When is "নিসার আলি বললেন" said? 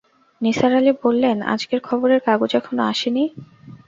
0.41-1.37